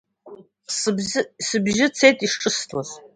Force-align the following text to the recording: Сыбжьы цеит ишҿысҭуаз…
Сыбжьы 1.47 1.87
цеит 1.97 2.17
ишҿысҭуаз… 2.25 2.89